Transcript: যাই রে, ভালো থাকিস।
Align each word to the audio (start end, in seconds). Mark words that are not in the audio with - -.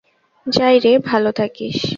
যাই 0.47 0.75
রে, 0.79 0.93
ভালো 0.99 1.29
থাকিস। 1.31 1.77